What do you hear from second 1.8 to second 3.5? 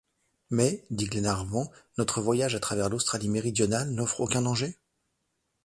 notre voyage à travers l’Australie